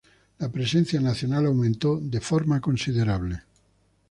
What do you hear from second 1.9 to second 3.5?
de forma considerable.